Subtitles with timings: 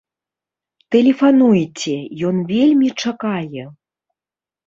[0.93, 1.93] Тэлефануйце,
[2.29, 3.63] ён вельмі чакае!